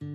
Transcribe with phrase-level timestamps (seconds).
[0.00, 0.08] 这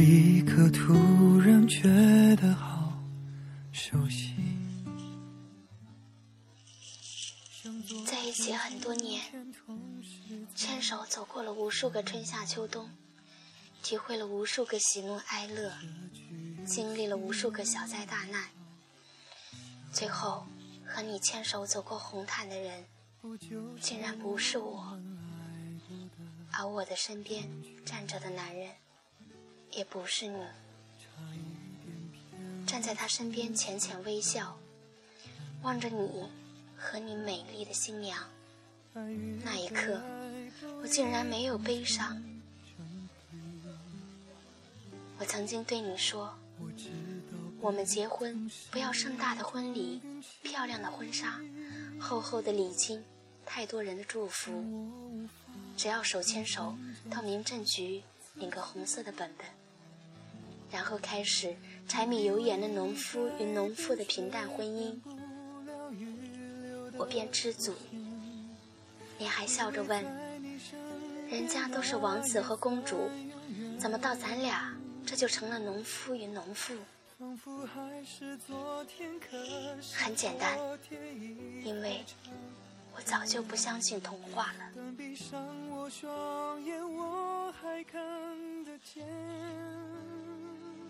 [0.00, 1.88] 一刻突然觉
[2.36, 2.92] 得好
[3.72, 4.34] 熟悉。
[8.06, 9.22] 在一起很多年，
[10.54, 12.90] 牵手走过了无数个春夏秋冬，
[13.82, 15.72] 体会了无数个喜怒哀乐，
[16.66, 18.50] 经历了无数个小灾大难，
[19.90, 20.46] 最后
[20.92, 22.84] 和你牵手走过红毯的人，
[23.80, 24.98] 竟然不是我，
[26.50, 27.48] 而我的身边
[27.86, 28.70] 站着的男人。
[29.70, 30.44] 也不是你，
[32.66, 34.58] 站在他身边浅浅微笑，
[35.62, 36.28] 望着你
[36.76, 38.18] 和你美丽的新娘。
[38.92, 40.02] 那一刻，
[40.82, 42.20] 我竟然没有悲伤。
[45.20, 46.34] 我曾经对你说，
[47.62, 50.00] 我们结婚不要盛大的婚礼、
[50.42, 51.38] 漂亮的婚纱、
[52.00, 53.04] 厚厚的礼金、
[53.44, 54.64] 太多人的祝福，
[55.76, 56.74] 只要手牵手
[57.10, 58.02] 到民政局
[58.34, 59.46] 领个红色的本本。
[60.70, 61.54] 然后开始
[61.86, 64.98] 柴米油盐的农夫与农妇的平淡婚姻，
[66.96, 67.74] 我便知足。
[69.18, 70.02] 你还笑着问
[71.28, 73.10] ：“人家都是王子和公主，
[73.78, 76.72] 怎么到咱俩这就成了农夫与农妇？”
[79.94, 80.58] 很简单，
[81.62, 82.02] 因为
[82.96, 84.70] 我早就不相信童话了。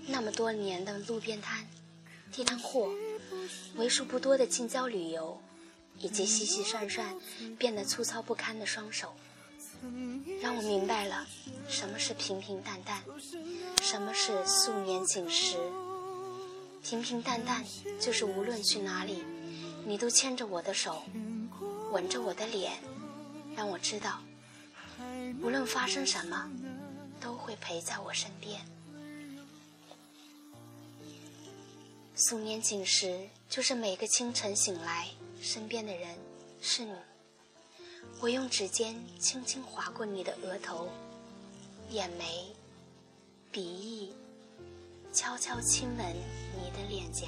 [0.06, 1.66] 那么多年的路边摊、
[2.30, 2.88] 地摊货，
[3.74, 5.42] 为数不多的近郊旅游，
[5.98, 7.12] 以及细细涮涮
[7.58, 9.16] 变得粗糙不堪的双手，
[10.40, 11.26] 让我明白了
[11.68, 13.02] 什么是平平淡淡，
[13.82, 15.56] 什么是素年锦时。
[16.82, 17.64] 平平淡淡
[18.00, 19.22] 就是无论去哪里，
[19.86, 21.02] 你都牵着我的手，
[21.92, 22.72] 吻着我的脸，
[23.54, 24.20] 让我知道，
[25.40, 26.50] 无论发生什么，
[27.20, 28.60] 都会陪在我身边。
[32.14, 35.08] 素年锦时，就是每个清晨醒来，
[35.40, 36.16] 身边的人
[36.60, 36.92] 是你。
[38.20, 40.90] 我用指尖轻轻划过你的额头、
[41.90, 42.54] 眼眉、
[43.50, 44.12] 鼻翼，
[45.12, 46.06] 悄悄亲吻
[46.56, 47.26] 你的脸颊。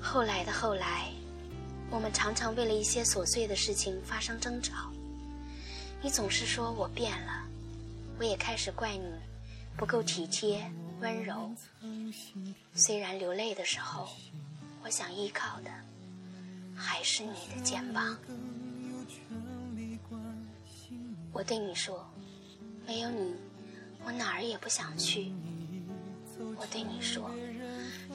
[0.00, 1.10] 后来的后来，
[1.90, 4.90] 我们常常为了一些琐碎的事情发生争吵。
[6.02, 7.44] 你总是说我变了，
[8.18, 9.08] 我也开始怪你
[9.76, 10.70] 不够体贴。
[11.00, 11.50] 温柔，
[12.74, 14.08] 虽然流泪的时候，
[14.84, 15.70] 我想依靠的
[16.76, 18.16] 还是你的肩膀。
[21.32, 22.06] 我对你说，
[22.86, 23.34] 没有你，
[24.04, 25.32] 我哪儿也不想去。
[26.56, 27.30] 我对你说，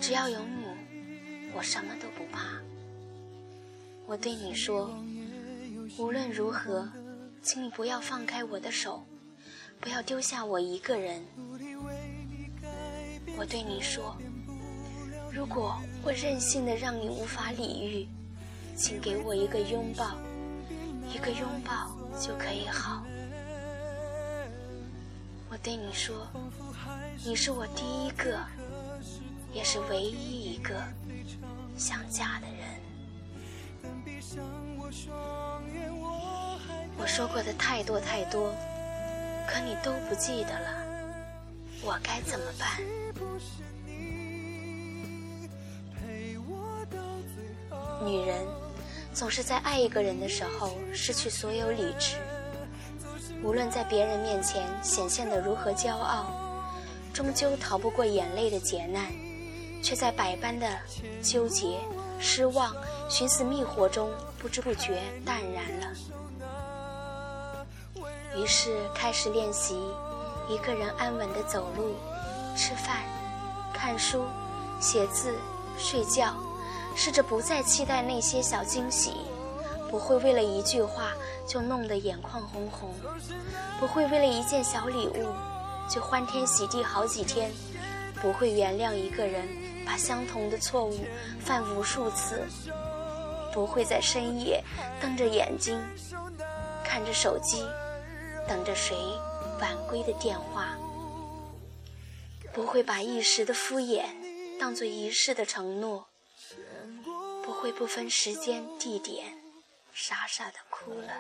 [0.02, 0.66] 只要有你，
[1.56, 2.44] 我什么都不怕。
[4.06, 4.94] 我对你说，
[5.98, 6.90] 无论如何，
[7.42, 9.06] 请你不要放开我的手，
[9.80, 11.24] 不要丢下我一个人。
[13.38, 14.18] 我对你说，
[15.31, 18.08] 如果我任性的让你无法理喻，
[18.75, 20.18] 请给我一个拥抱，
[21.14, 23.06] 一个拥抱就可以好。
[25.50, 26.28] 我对你说，
[27.24, 28.38] 你是我第一个，
[29.53, 30.84] 也是唯一一个
[31.78, 32.58] 想嫁的人。
[36.97, 38.53] 我说过的太多太多，
[39.47, 40.86] 可你都不记得了，
[41.81, 42.81] 我该怎么办？
[48.06, 48.46] 女人
[49.13, 52.18] 总是在爱一个人的时候失去所有理智，
[53.43, 56.25] 无论在别人面前显现得如何骄傲，
[57.13, 59.05] 终究逃不过眼泪的劫难，
[59.83, 60.67] 却在百般的
[61.21, 61.79] 纠结、
[62.19, 62.75] 失望、
[63.09, 65.88] 寻死觅活中不知不觉淡然了。
[68.35, 69.79] 于是开始练习
[70.47, 71.95] 一个人安稳的走路、
[72.55, 72.97] 吃饭。
[73.73, 74.25] 看书、
[74.79, 75.35] 写字、
[75.77, 76.33] 睡觉，
[76.95, 79.13] 试着不再期待那些小惊喜，
[79.89, 81.13] 不会为了一句话
[81.48, 82.94] 就弄得眼眶红红，
[83.80, 85.34] 不会为了一件小礼物
[85.89, 87.51] 就欢天喜地好几天，
[88.22, 89.48] 不会原谅一个人
[89.86, 91.00] 把相同的错误
[91.39, 92.44] 犯无数次，
[93.54, 94.63] 不会在深夜
[95.01, 95.80] 瞪着眼睛
[96.83, 97.63] 看着手机，
[98.48, 98.98] 等着谁
[99.62, 100.78] 晚归的电话。
[102.54, 104.06] 不会把一时的敷衍
[104.60, 106.07] 当做一世的承诺，
[107.44, 109.25] 不会不分时间地点
[109.99, 111.11] 傻傻的哭了。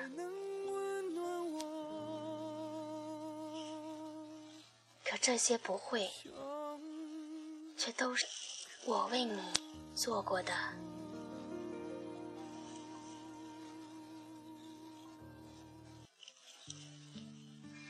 [5.03, 6.07] 可这些不会，
[7.75, 8.27] 却都是
[8.85, 9.41] 我为你
[9.95, 10.53] 做过的。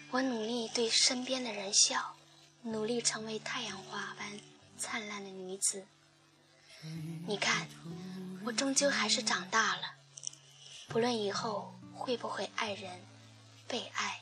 [0.10, 2.16] 我努力对身边的人笑，
[2.62, 4.40] 努力成为太阳花般
[4.78, 5.86] 灿烂的女子。
[7.28, 7.68] 你看，
[8.46, 9.97] 我终究还是长大了。
[10.88, 13.00] 不论以后会不会爱人、
[13.68, 14.22] 被爱，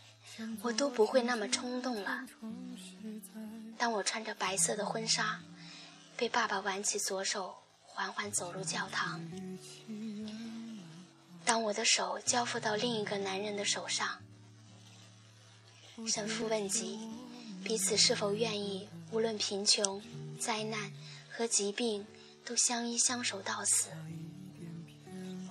[0.61, 2.25] 我都不会那么冲动了。
[3.77, 5.39] 当我穿着白色的婚纱，
[6.17, 9.19] 被爸爸挽起左手，缓缓走入教堂；
[11.45, 14.19] 当我的手交付到另一个男人的手上，
[16.07, 16.99] 神父问及
[17.63, 20.01] 彼此是否愿意，无论贫穷、
[20.39, 20.91] 灾难
[21.29, 22.05] 和疾病，
[22.43, 23.89] 都相依相守到死。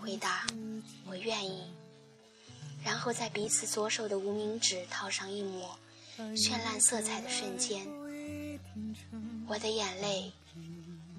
[0.01, 0.47] 回答：
[1.15, 1.63] 我愿意。
[2.85, 5.79] 然后在彼此左手的无名指套上一抹
[6.19, 7.87] 绚烂色彩的瞬间，
[9.47, 10.33] 我的眼泪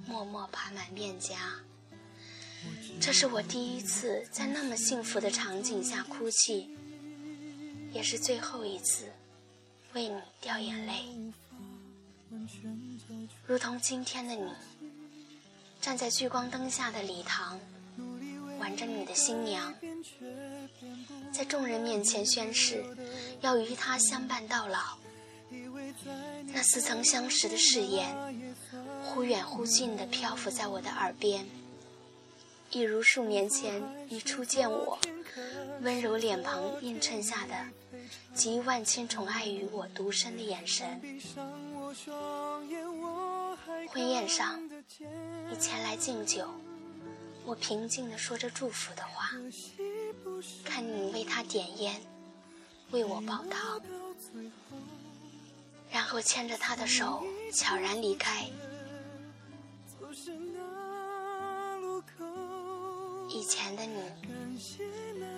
[0.06, 1.54] 默默爬满面颊。
[3.00, 6.70] 这是我第一次在那么幸福的场景下哭泣。
[7.94, 9.06] 也是最后一次
[9.94, 11.06] 为你掉眼泪，
[13.48, 14.52] 如同今天的你，
[15.80, 17.58] 站在聚光灯下的礼堂，
[18.60, 19.74] 挽着你的新娘，
[21.32, 22.84] 在众人面前宣誓
[23.42, 24.98] 要与她相伴到老。
[26.54, 28.16] 那似曾相识的誓言，
[29.04, 31.46] 忽远忽近地漂浮在我的耳边，
[32.72, 34.98] 一如数年前你初见我，
[35.82, 37.54] 温柔脸庞映衬下的。
[38.34, 41.02] 集万千宠爱于我独身的眼神。
[43.88, 44.62] 婚宴上，
[45.50, 46.46] 你前来敬酒，
[47.46, 49.30] 我平静地说着祝福的话，
[50.64, 52.02] 看你为他点烟，
[52.92, 53.82] 为我煲汤，
[55.92, 58.50] 然后牵着他的手悄然离开。
[63.30, 64.66] 以前的你，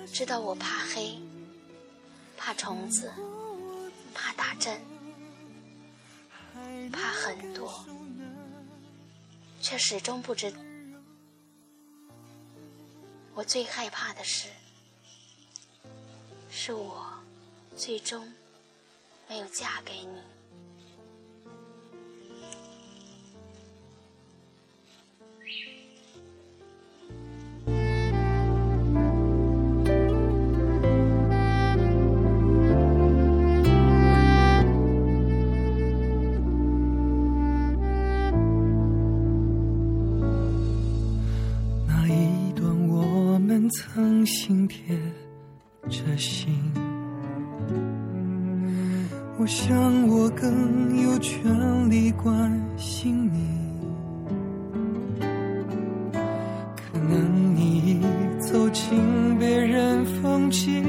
[0.08, 1.20] 知道我怕黑。
[2.38, 3.12] 怕虫子，
[4.14, 4.80] 怕打针，
[6.94, 7.84] 怕很多，
[9.60, 10.54] 却始终不知。
[13.38, 14.48] 我最害怕的事，
[16.50, 17.08] 是我
[17.78, 18.34] 最终
[19.30, 20.20] 没有嫁给你。
[44.18, 44.98] 用心贴
[45.88, 46.52] 着心，
[49.38, 53.38] 我想我更有权利关心你。
[56.76, 58.00] 可能你已
[58.40, 58.98] 走进
[59.38, 60.84] 别人风景，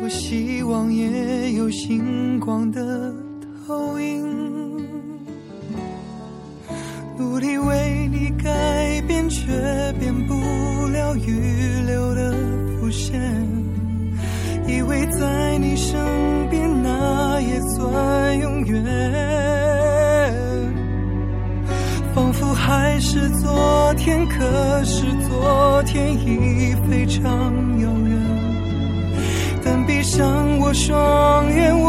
[0.00, 2.99] 多希望也有星光的
[15.10, 15.98] 在你身
[16.48, 18.84] 边，那也算永远。
[22.14, 27.22] 仿佛还是昨天，可是昨天已非常
[27.80, 28.18] 遥远。
[29.64, 31.79] 但闭上我双眼，